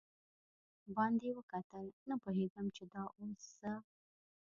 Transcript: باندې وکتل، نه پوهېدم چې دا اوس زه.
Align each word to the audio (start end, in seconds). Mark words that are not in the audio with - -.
باندې 0.95 1.27
وکتل، 1.37 1.85
نه 2.09 2.15
پوهېدم 2.23 2.65
چې 2.75 2.83
دا 2.93 3.03
اوس 3.17 3.41
زه. 3.59 3.71